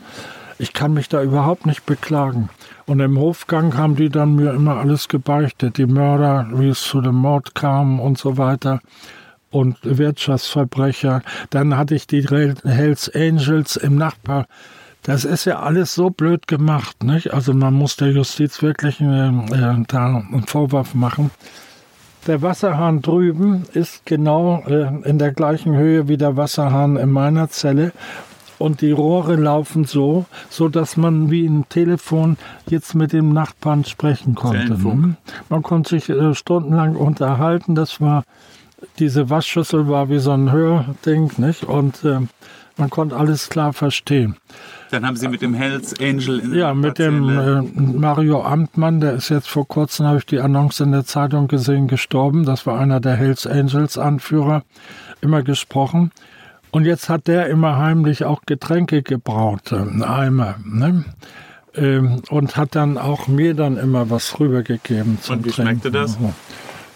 [0.59, 2.49] Ich kann mich da überhaupt nicht beklagen.
[2.85, 5.77] Und im Hofgang haben die dann mir immer alles gebeichtet.
[5.77, 8.81] Die Mörder, wie es zu dem Mord kam und so weiter
[9.53, 11.21] und Wirtschaftsverbrecher.
[11.49, 14.47] Dann hatte ich die Hells Angels im Nachbar.
[15.03, 17.33] Das ist ja alles so blöd gemacht, nicht?
[17.33, 21.29] Also man muss der Justiz wirklich äh, äh, da einen Vorwurf machen.
[22.25, 27.49] Der Wasserhahn drüben ist genau äh, in der gleichen Höhe wie der Wasserhahn in meiner
[27.49, 27.91] Zelle
[28.59, 32.37] und die Rohre laufen so, so dass man wie ein Telefon
[32.69, 34.77] jetzt mit dem Nachbarn sprechen konnte.
[34.77, 35.17] Ne?
[35.49, 37.75] Man konnte sich äh, stundenlang unterhalten.
[37.75, 38.23] Das war
[38.99, 41.63] diese Waschschüssel war wie so ein Hörding, nicht?
[41.63, 42.19] Und äh,
[42.75, 44.35] Man konnte alles klar verstehen.
[44.89, 49.13] Dann haben Sie mit dem Hells Angel in Ja, mit dem äh, Mario Amtmann, der
[49.13, 52.45] ist jetzt vor kurzem, habe ich die Annonce in der Zeitung gesehen, gestorben.
[52.45, 54.63] Das war einer der Hells Angels Anführer,
[55.21, 56.11] immer gesprochen.
[56.71, 60.55] Und jetzt hat der immer heimlich auch Getränke gebraut, einen Eimer.
[60.65, 61.05] Ne?
[61.75, 65.81] Ähm, und hat dann auch mir dann immer was rübergegeben zum Und wie Trinken.
[65.81, 66.17] schmeckte das?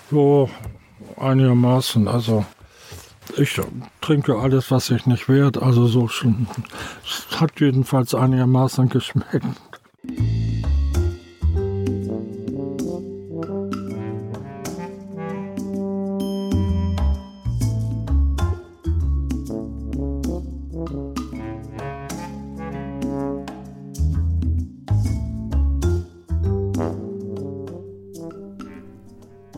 [0.10, 0.50] So
[1.18, 2.08] einigermaßen.
[2.08, 2.46] Also
[3.38, 3.60] ich
[4.02, 5.62] trinke alles, was ich nicht wert.
[5.62, 6.48] Also so schon.
[7.04, 9.46] Es hat jedenfalls einigermaßen geschmeckt.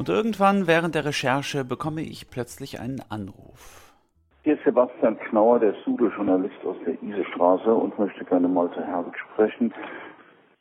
[0.10, 3.94] Und irgendwann während der Recherche bekomme ich plötzlich einen Anruf.
[4.42, 9.14] Hier ist Sebastian Knauer, der Sudo-Journalist aus der Isestraße und möchte gerne mal zu Herbert
[9.20, 9.72] sprechen.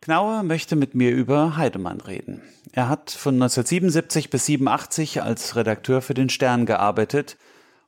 [0.02, 2.42] Knauer möchte mit mir über Heidemann reden.
[2.72, 7.38] Er hat von 1977 bis 87 als Redakteur für den Stern gearbeitet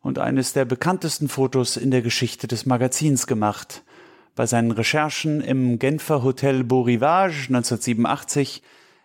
[0.00, 3.84] und eines der bekanntesten Fotos in der Geschichte des Magazins gemacht.
[4.34, 8.62] Bei seinen Recherchen im Genfer Hotel Beau Rivage 1987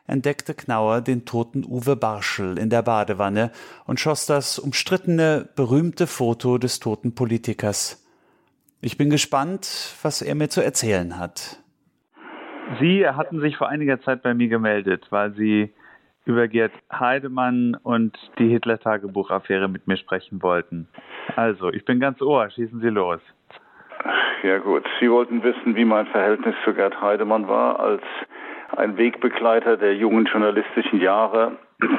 [0.08, 3.52] entdeckte Knauer den toten Uwe Barschel in der Badewanne
[3.86, 8.02] und schoss das umstrittene, berühmte Foto des toten Politikers.
[8.82, 11.60] Ich bin gespannt, was er mir zu erzählen hat.
[12.80, 15.74] Sie hatten sich vor einiger Zeit bei mir gemeldet, weil Sie
[16.26, 20.88] über Gerd Heidemann und die Hitler-Tagebuchaffäre mit mir sprechen wollten.
[21.36, 23.22] Also, ich bin ganz ohr, schießen Sie los.
[24.44, 28.04] Ja gut, Sie wollten wissen, wie mein Verhältnis zu Gerd Heidemann war, als
[28.76, 31.54] ein Wegbegleiter der jungen journalistischen Jahre.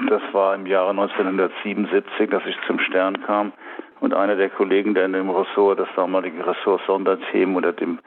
[0.08, 3.52] Das war im Jahre 1977, dass ich zum Stern kam.
[4.00, 7.98] Und einer der Kollegen, der in dem Ressort, das damalige Ressort Sonderthemen oder dem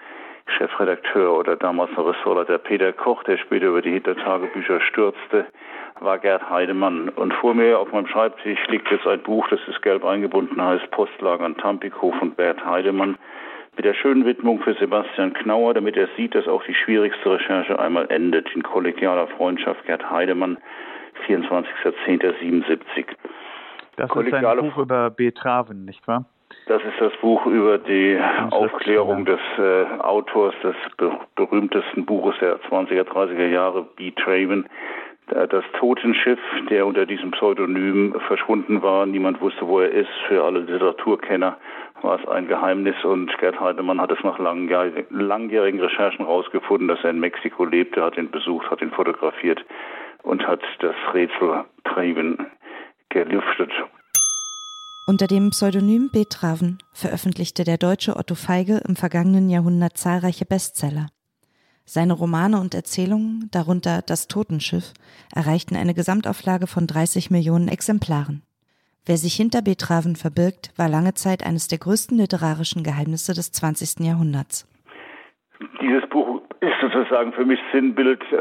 [0.58, 5.46] Chefredakteur oder damals noch Ressortleiter Peter Koch, der später über die Hintertagebücher stürzte,
[6.00, 7.10] war Gerd Heidemann.
[7.10, 10.90] Und vor mir auf meinem Schreibtisch liegt jetzt ein Buch, das ist gelb eingebunden, heißt
[10.92, 13.18] Postlager an Tampikow von Bert Heidemann
[13.80, 17.80] mit der schönen Widmung für Sebastian Knauer, damit er sieht, dass auch die schwierigste Recherche
[17.80, 18.54] einmal endet.
[18.54, 20.58] In kollegialer Freundschaft Gerd Heidemann,
[21.28, 23.06] 24.10.77.
[23.96, 26.26] Das ist ein Buch über Betraven, nicht wahr?
[26.66, 32.60] Das ist das Buch über die Aufklärung des äh, Autors des be berühmtesten Buches der
[32.64, 34.12] 20er, 30er Jahre, B.
[34.12, 34.68] Traven.
[35.30, 36.40] Das Totenschiff,
[36.70, 41.58] der unter diesem Pseudonym verschwunden war, niemand wusste, wo er ist, für alle Literaturkenner
[42.02, 47.12] war es ein Geheimnis und Gerd Heidemann hat es nach langjährigen Recherchen herausgefunden, dass er
[47.12, 49.64] in Mexiko lebte, hat ihn besucht, hat ihn fotografiert
[50.24, 52.48] und hat das Rätsel Traven
[53.10, 53.72] gelüftet.
[55.08, 61.08] Unter dem Pseudonym Betraven veröffentlichte der deutsche Otto Feige im vergangenen Jahrhundert zahlreiche Bestseller.
[61.92, 64.94] Seine Romane und Erzählungen, darunter Das Totenschiff,
[65.34, 68.44] erreichten eine Gesamtauflage von 30 Millionen Exemplaren.
[69.08, 74.06] Wer sich hinter Betraven verbirgt, war lange Zeit eines der größten literarischen Geheimnisse des 20.
[74.06, 74.68] Jahrhunderts.
[75.82, 78.38] Dieses Buch ist sozusagen für mich Sinnbild, äh,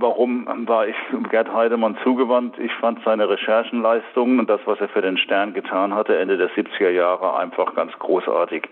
[0.00, 0.96] warum war ich
[1.28, 2.58] Gerd Heidemann zugewandt.
[2.58, 6.48] Ich fand seine Recherchenleistungen und das, was er für den Stern getan hatte, Ende der
[6.48, 8.66] 70er Jahre einfach ganz großartig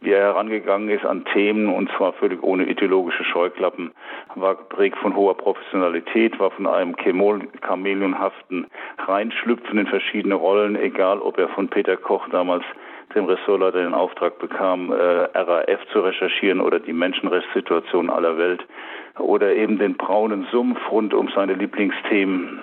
[0.00, 3.92] wie er herangegangen ist an Themen und zwar völlig ohne ideologische Scheuklappen,
[4.34, 8.66] war geprägt von hoher Professionalität, war von einem chameleonhaften
[8.98, 12.64] Reinschlüpfen in verschiedene Rollen, egal ob er von Peter Koch damals
[13.14, 18.66] dem Ressortleiter den Auftrag bekam, äh, RAF zu recherchieren oder die Menschenrechtssituation aller Welt
[19.18, 22.60] oder eben den braunen Sumpf rund um seine Lieblingsthemen,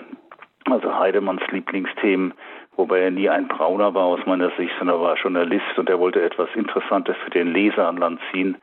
[0.66, 2.34] also Heidemanns Lieblingsthemen
[2.76, 6.22] wobei er nie ein Brauner war aus meiner Sicht, sondern war Journalist und er wollte
[6.22, 8.58] etwas Interessantes für den Leser an Land ziehen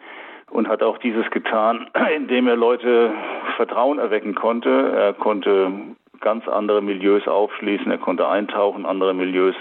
[0.51, 3.13] und hat auch dieses getan, indem er Leute
[3.57, 4.93] Vertrauen erwecken konnte.
[4.97, 5.73] Er konnte
[6.21, 9.55] ganz andere Milieus aufschließen, er konnte eintauchen, andere Milieus.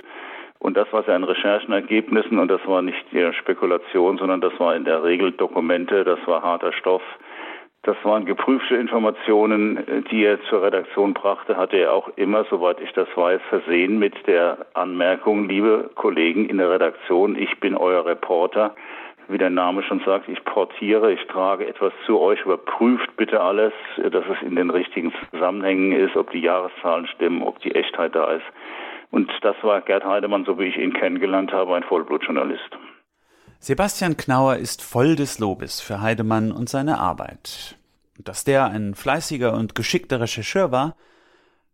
[0.60, 4.84] Und das, was er an Recherchenergebnissen, und das war nicht Spekulation, sondern das war in
[4.84, 7.02] der Regel Dokumente, das war harter Stoff,
[7.84, 12.92] das waren geprüfte Informationen, die er zur Redaktion brachte, hatte er auch immer, soweit ich
[12.92, 18.76] das weiß, versehen mit der Anmerkung, liebe Kollegen in der Redaktion, ich bin euer Reporter.
[19.30, 23.74] Wie der Name schon sagt, ich portiere, ich trage etwas zu euch, überprüft bitte alles,
[23.98, 28.32] dass es in den richtigen Zusammenhängen ist, ob die Jahreszahlen stimmen, ob die Echtheit da
[28.32, 28.46] ist.
[29.12, 32.78] Und das war Gerd Heidemann, so wie ich ihn kennengelernt habe, ein Vollblutjournalist.
[33.62, 37.76] Sebastian Knauer ist voll des Lobes für Heidemann und seine Arbeit.
[38.22, 40.98] dass der ein fleißiger und geschickter Rechercheur war,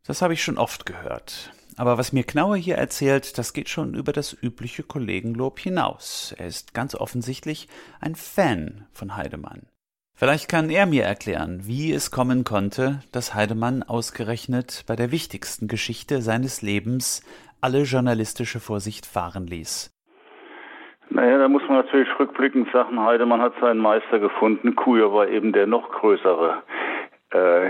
[0.06, 1.52] das habe ich schon oft gehört.
[1.76, 6.36] Aber was mir Knauer hier erzählt, das geht schon über das übliche Kollegenlob hinaus.
[6.38, 7.68] Er ist ganz offensichtlich
[8.00, 9.64] ein Fan von Heidemann.
[10.14, 15.68] Vielleicht kann er mir erklären, wie es kommen konnte, dass Heidemann ausgerechnet bei der wichtigsten
[15.68, 17.22] Geschichte seines Lebens
[17.60, 19.90] alle journalistische Vorsicht fahren ließ.
[21.10, 25.54] Naja, da muss man natürlich rückblickend sagen, Heidemann hat seinen Meister gefunden, Kuja war eben
[25.54, 26.64] der noch größere,
[27.32, 27.70] äh,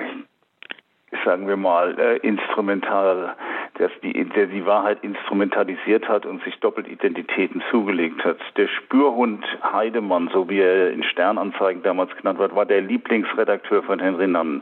[1.25, 3.35] sagen wir mal, äh, instrumental
[3.79, 8.37] der die, der die Wahrheit instrumentalisiert hat und sich Doppelidentitäten zugelegt hat.
[8.57, 13.99] Der Spürhund Heidemann, so wie er in Sternanzeigen damals genannt wird, war der Lieblingsredakteur von
[13.99, 14.61] Henry Nannen.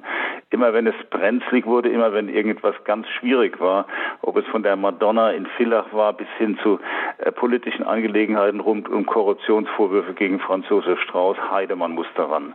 [0.49, 3.85] Immer wenn es brenzlig wurde, immer wenn irgendetwas ganz schwierig war,
[4.21, 6.79] ob es von der Madonna in Villach war bis hin zu
[7.19, 12.53] äh, politischen Angelegenheiten rund um Korruptionsvorwürfe gegen Franz Josef Strauß, Heidemann muss daran.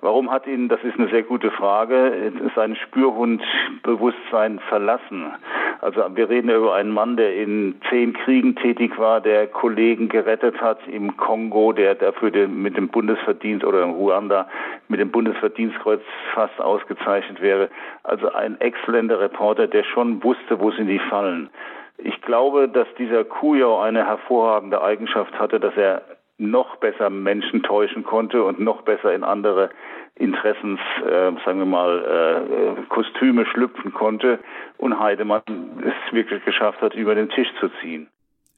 [0.00, 5.32] Warum hat ihn, das ist eine sehr gute Frage, sein Spürhundbewusstsein verlassen?
[5.80, 10.60] Also wir reden über einen Mann, der in zehn Kriegen tätig war, der Kollegen gerettet
[10.60, 14.48] hat im Kongo, der dafür den, mit dem Bundesverdienst oder in Ruanda
[14.88, 16.02] mit dem Bundesverdienstkreuz
[16.34, 17.68] fast ausgezeichnet wäre.
[18.02, 21.50] Also ein exzellenter Reporter, der schon wusste, wo sind die Fallen.
[21.98, 26.02] Ich glaube, dass dieser Kujau eine hervorragende Eigenschaft hatte, dass er
[26.38, 29.70] noch besser Menschen täuschen konnte und noch besser in andere
[30.20, 34.38] Interessens, äh, sagen wir mal, äh, Kostüme schlüpfen konnte
[34.76, 35.42] und Heidemann
[35.82, 38.08] es wirklich geschafft hat, über den Tisch zu ziehen.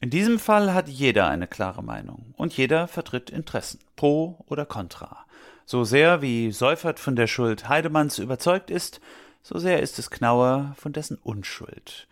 [0.00, 5.24] In diesem Fall hat jeder eine klare Meinung und jeder vertritt Interessen, pro oder contra.
[5.64, 9.00] So sehr wie Seufert von der Schuld Heidemanns überzeugt ist,
[9.42, 12.08] so sehr ist es Knauer von dessen Unschuld.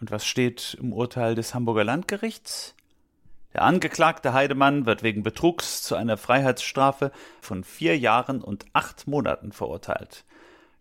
[0.00, 2.74] Und was steht im Urteil des Hamburger Landgerichts?
[3.52, 7.10] Der Angeklagte Heidemann wird wegen Betrugs zu einer Freiheitsstrafe
[7.40, 10.24] von vier Jahren und acht Monaten verurteilt.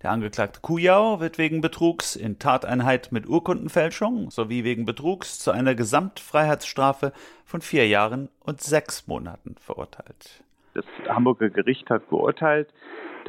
[0.03, 5.75] Der Angeklagte Kujau wird wegen Betrugs in Tateinheit mit Urkundenfälschung sowie wegen Betrugs zu einer
[5.75, 7.11] Gesamtfreiheitsstrafe
[7.43, 10.43] von vier Jahren und sechs Monaten verurteilt.
[10.75, 12.71] Das Hamburger Gericht hat geurteilt,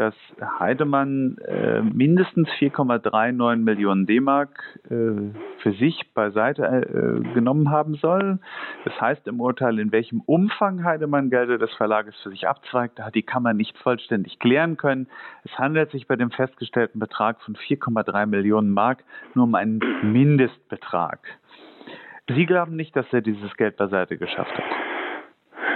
[0.00, 0.14] dass
[0.58, 4.88] Heidemann äh, mindestens 4,39 Millionen D-Mark äh,
[5.58, 8.38] für sich beiseite äh, genommen haben soll.
[8.86, 13.14] Das heißt im Urteil, in welchem Umfang Heidemann Gelder des Verlages für sich abzweigt, hat
[13.14, 15.06] die Kammer nicht vollständig klären können.
[15.44, 21.20] Es handelt sich bei dem festgestellten Betrag von 4,3 Millionen Mark nur um einen Mindestbetrag.
[22.26, 24.89] Sie glauben nicht, dass er dieses Geld beiseite geschafft hat.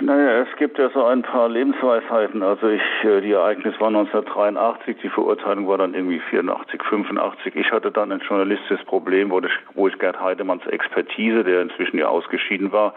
[0.00, 2.42] Naja, es gibt ja so ein paar Lebensweisheiten.
[2.42, 7.54] Also ich, äh, die Ereignis war 1983, die Verurteilung war dann irgendwie 84, 85.
[7.54, 11.98] Ich hatte dann ein journalistisches Problem, wo ich, wo ich Gerd Heidemanns Expertise, der inzwischen
[11.98, 12.94] ja ausgeschieden war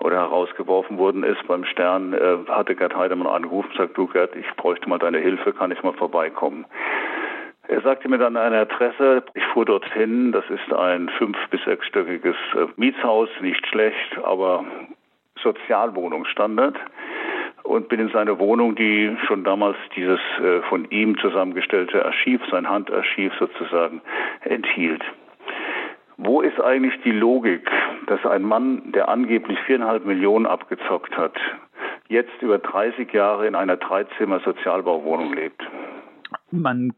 [0.00, 4.34] oder herausgeworfen worden ist beim Stern, äh, hatte Gerd Heidemann angerufen und sagt, du Gerd,
[4.34, 6.66] ich bräuchte mal deine Hilfe, kann ich mal vorbeikommen?
[7.68, 9.22] Er sagte mir dann eine Adresse.
[9.34, 10.32] Ich fuhr dorthin.
[10.32, 14.64] Das ist ein fünf- bis sechsstöckiges äh, Mietshaus, nicht schlecht, aber
[15.42, 16.76] Sozialwohnungsstandard
[17.62, 22.68] und bin in seine Wohnung, die schon damals dieses äh, von ihm zusammengestellte Archiv, sein
[22.68, 24.02] Handarchiv sozusagen,
[24.42, 25.02] enthielt.
[26.16, 27.68] Wo ist eigentlich die Logik,
[28.06, 31.34] dass ein Mann, der angeblich viereinhalb Millionen abgezockt hat,
[32.08, 35.62] jetzt über 30 Jahre in einer Dreizimmer-Sozialbauwohnung lebt?
[36.50, 36.92] Man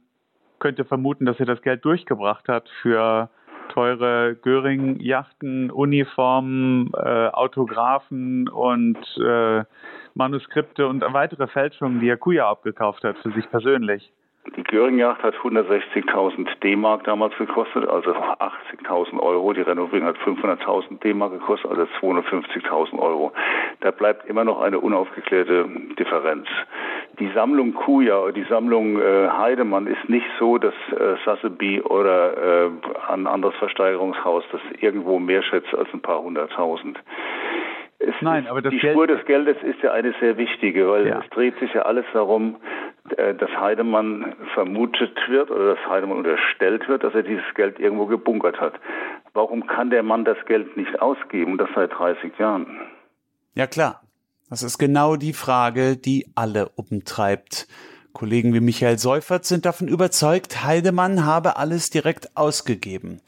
[0.58, 3.30] könnte vermuten, dass er das Geld durchgebracht hat für
[3.74, 9.64] teure Göring-Yachten, Uniformen, äh, Autographen und äh,
[10.14, 14.12] Manuskripte und weitere Fälschungen, die er Kuya abgekauft hat für sich persönlich.
[14.56, 19.54] Die Göring-Yacht hat 160.000 D-Mark damals gekostet, also 80.000 Euro.
[19.54, 23.32] Die Renovierung hat 500.000 D-Mark gekostet, also 250.000 Euro.
[23.80, 25.66] Da bleibt immer noch eine unaufgeklärte
[25.98, 26.46] Differenz.
[27.18, 32.70] Die Sammlung Kuja, die Sammlung äh, Heidemann ist nicht so, dass äh, Sotheby oder äh,
[33.08, 36.98] ein anderes Versteigerungshaus das irgendwo mehr schätzt als ein paar hunderttausend.
[37.98, 41.06] Es Nein, aber das die Geld Spur des Geldes ist ja eine sehr wichtige, weil
[41.06, 41.20] ja.
[41.20, 42.56] es dreht sich ja alles darum,
[43.04, 48.58] dass Heidemann vermutet wird oder dass Heidemann unterstellt wird, dass er dieses Geld irgendwo gebunkert
[48.60, 48.74] hat.
[49.34, 52.66] Warum kann der Mann das Geld nicht ausgeben, das seit 30 Jahren?
[53.54, 54.02] Ja klar,
[54.48, 57.68] das ist genau die Frage, die alle umtreibt.
[58.14, 63.20] Kollegen wie Michael Seufert sind davon überzeugt, Heidemann habe alles direkt ausgegeben.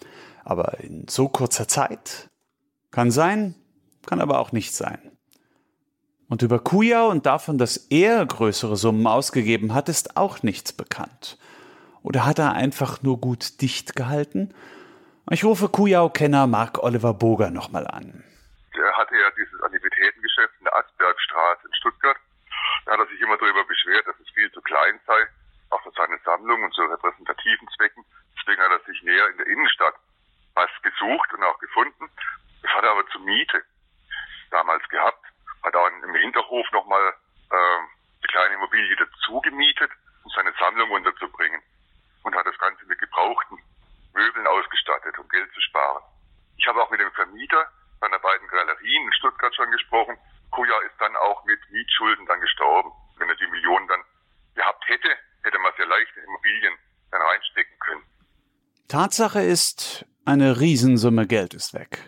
[0.44, 2.30] Aber in so kurzer Zeit?
[2.92, 3.56] Kann sein,
[4.06, 5.15] kann aber auch nicht sein.
[6.28, 11.38] Und über Kujau und davon, dass er größere Summen ausgegeben hat, ist auch nichts bekannt.
[12.02, 14.54] Oder hat er einfach nur gut dicht gehalten?
[15.30, 18.24] Ich rufe Kujau-Kenner Mark Oliver Boger nochmal an.
[18.76, 22.16] Der hatte ja dieses Antiquitätengeschäft in der Asbergstraße in Stuttgart.
[22.84, 25.18] Da hat er sich immer darüber beschwert, dass es viel zu klein sei,
[25.70, 28.04] auch für seine Sammlung und zu repräsentativen Zwecken.
[28.38, 29.94] Deswegen hat er sich näher in der Innenstadt
[30.54, 32.08] was gesucht und auch gefunden.
[32.62, 33.62] Das hat er aber zur Miete
[34.50, 35.25] damals gehabt.
[35.66, 37.02] Hat auch im Hinterhof nochmal
[37.50, 39.90] äh, eine kleine Immobilie dazu gemietet,
[40.22, 41.60] um seine Sammlung unterzubringen.
[42.22, 43.58] Und hat das Ganze mit gebrauchten
[44.14, 46.02] Möbeln ausgestattet, um Geld zu sparen.
[46.56, 47.66] Ich habe auch mit dem Vermieter
[48.00, 50.16] seiner beiden Galerien in Stuttgart schon gesprochen.
[50.50, 52.92] Kuja ist dann auch mit Mietschulden dann gestorben.
[53.18, 54.02] Wenn er die Millionen dann
[54.54, 55.08] gehabt hätte,
[55.42, 56.74] hätte man sehr leicht in Immobilien
[57.10, 58.02] dann reinstecken können.
[58.88, 61.98] Tatsache ist, eine Riesensumme Geld ist weg.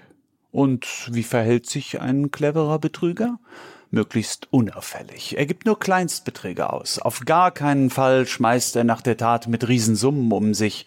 [0.50, 3.38] Und wie verhält sich ein cleverer Betrüger?
[3.90, 5.38] Möglichst unauffällig.
[5.38, 6.98] Er gibt nur Kleinstbeträge aus.
[6.98, 10.86] Auf gar keinen Fall schmeißt er nach der Tat mit Riesensummen um sich.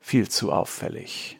[0.00, 1.38] Viel zu auffällig.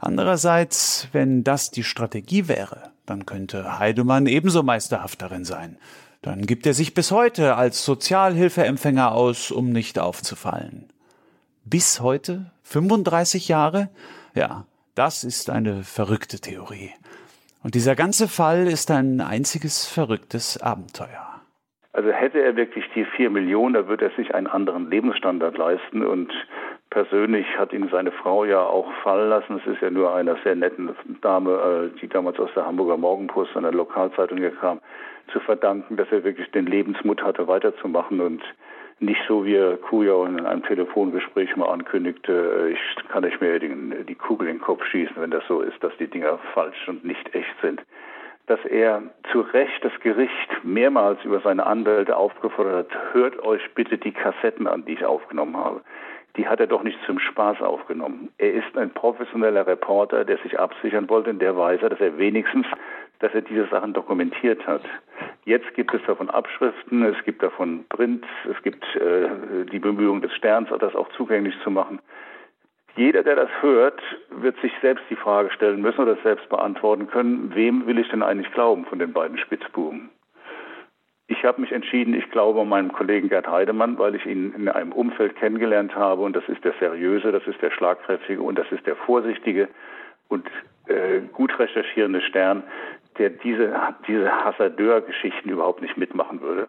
[0.00, 5.78] Andererseits, wenn das die Strategie wäre, dann könnte Heidemann ebenso meisterhaft darin sein.
[6.22, 10.88] Dann gibt er sich bis heute als Sozialhilfeempfänger aus, um nicht aufzufallen.
[11.64, 12.50] Bis heute?
[12.64, 13.88] 35 Jahre?
[14.34, 16.90] Ja, das ist eine verrückte Theorie.
[17.62, 21.28] Und dieser ganze Fall ist ein einziges verrücktes Abenteuer.
[21.92, 26.06] Also hätte er wirklich die vier Millionen, da würde er sich einen anderen Lebensstandard leisten
[26.06, 26.30] und
[26.90, 29.60] persönlich hat ihn seine Frau ja auch fallen lassen.
[29.60, 30.90] Es ist ja nur einer sehr netten
[31.22, 34.80] Dame, äh, die damals aus der Hamburger Morgenpost, einer Lokalzeitung hier kam,
[35.32, 38.42] zu verdanken, dass er wirklich den Lebensmut hatte, weiterzumachen und
[39.00, 43.58] nicht so wie er Kuja in einem Telefongespräch mal ankündigte, äh, ich kann nicht mehr
[43.58, 46.88] die, die Kugel in den Kopf schießen, wenn das so ist, dass die Dinger falsch
[46.88, 47.82] und nicht echt sind.
[48.46, 53.98] Dass er zu Recht das Gericht mehrmals über seine Anwälte aufgefordert hat, hört euch bitte
[53.98, 55.82] die Kassetten an, die ich aufgenommen habe
[56.38, 58.28] die hat er doch nicht zum Spaß aufgenommen.
[58.38, 62.66] Er ist ein professioneller Reporter, der sich absichern wollte in der Weise, dass er wenigstens,
[63.20, 64.82] dass er diese Sachen dokumentiert hat.
[65.44, 70.32] Jetzt gibt es davon Abschriften, es gibt davon Prints, es gibt äh, die Bemühungen des
[70.34, 72.00] Sterns, das auch zugänglich zu machen.
[72.96, 74.00] Jeder, der das hört,
[74.30, 78.22] wird sich selbst die Frage stellen müssen oder selbst beantworten können, wem will ich denn
[78.22, 80.10] eigentlich glauben von den beiden Spitzbuben?
[81.28, 84.92] Ich habe mich entschieden, ich glaube meinem Kollegen Gerd Heidemann, weil ich ihn in einem
[84.92, 88.86] Umfeld kennengelernt habe und das ist der seriöse, das ist der schlagkräftige und das ist
[88.86, 89.68] der vorsichtige
[90.28, 90.46] und
[90.86, 92.62] äh, gut recherchierende Stern,
[93.18, 93.74] der diese,
[94.06, 96.68] diese Hassadeur-Geschichten überhaupt nicht mitmachen würde.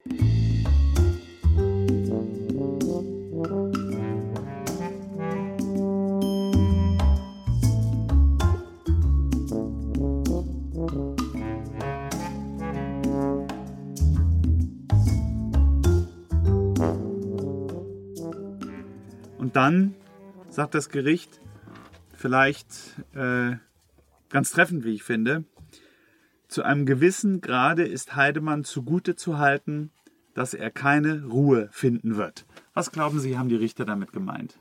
[19.38, 19.95] Und dann
[20.50, 21.39] sagt das Gericht,
[22.14, 22.68] vielleicht
[23.16, 23.56] äh,
[24.30, 25.45] ganz treffend, wie ich finde,
[26.50, 29.91] zu einem gewissen Grade ist Heidemann zugute zu halten,
[30.34, 32.45] dass er keine Ruhe finden wird.
[32.74, 34.58] Was glauben Sie, haben die Richter damit gemeint?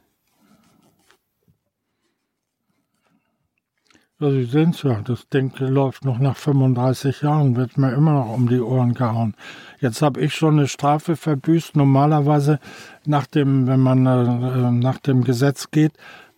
[4.20, 8.14] Ja, Sie sehen es ja, das Ding läuft noch nach 35 Jahren, wird mir immer
[8.14, 9.34] noch um die Ohren gehauen.
[9.78, 11.76] Jetzt habe ich schon eine Strafe verbüßt.
[11.76, 12.58] Normalerweise,
[13.06, 15.92] nach dem, wenn man äh, nach dem Gesetz geht,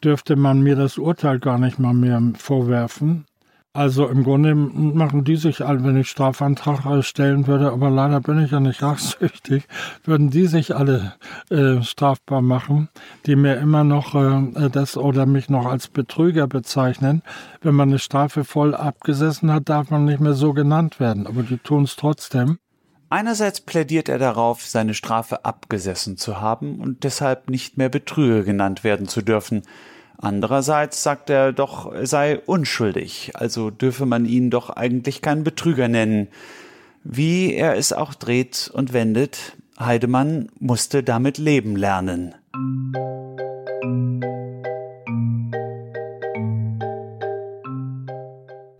[0.05, 3.25] dürfte man mir das Urteil gar nicht mal mehr vorwerfen.
[3.73, 8.43] Also im Grunde machen die sich alle, wenn ich Strafantrag stellen würde, aber leider bin
[8.43, 9.68] ich ja nicht rachsüchtig,
[10.03, 11.14] würden die sich alle
[11.51, 12.89] äh, strafbar machen,
[13.27, 17.23] die mir immer noch äh, das oder mich noch als Betrüger bezeichnen.
[17.62, 21.45] Wenn man eine Strafe voll abgesessen hat, darf man nicht mehr so genannt werden, aber
[21.45, 22.59] die tun es trotzdem.
[23.09, 28.83] Einerseits plädiert er darauf, seine Strafe abgesessen zu haben und deshalb nicht mehr Betrüger genannt
[28.83, 29.62] werden zu dürfen.
[30.23, 35.89] Andererseits sagt er doch, er sei unschuldig, also dürfe man ihn doch eigentlich keinen Betrüger
[35.89, 36.29] nennen.
[37.03, 42.35] Wie er es auch dreht und wendet, Heidemann musste damit leben lernen.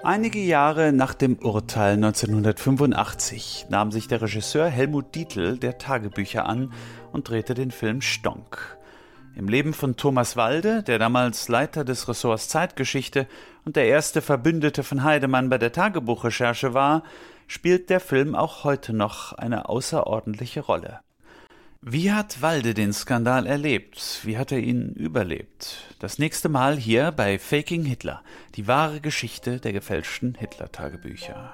[0.03, 6.75] Einige Jahre nach dem Urteil 1985 nahm sich der Regisseur Helmut Dietl der Tagebücher an
[7.13, 8.77] und drehte den Film Stonk.
[9.37, 13.27] Im Leben von Thomas Walde, der damals Leiter des Ressorts Zeitgeschichte
[13.65, 17.05] und der erste Verbündete von Heidemann bei der Tagebuchrecherche war,
[17.47, 21.01] spielt der Film auch heute noch eine außerordentliche Rolle.
[21.83, 24.21] Wie hat Walde den Skandal erlebt?
[24.25, 25.95] Wie hat er ihn überlebt?
[25.99, 28.23] Das nächste Mal hier bei Faking Hitler,
[28.57, 31.51] die wahre Geschichte der gefälschten Hitler-Tagebücher.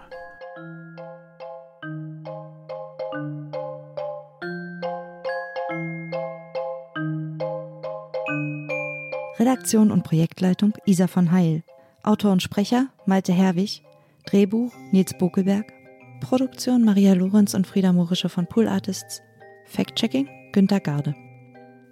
[9.38, 11.62] Redaktion und Projektleitung Isa von Heil.
[12.02, 13.82] Autor und Sprecher Malte Herwig.
[14.24, 15.72] Drehbuch Nils Bokelberg.
[16.20, 19.20] Produktion Maria Lorenz und Frieda Morische von Pool Artists.
[19.66, 21.14] Fact-Checking Günter Garde.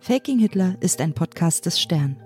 [0.01, 2.17] Faking Hitler ist ein Podcast des Stern.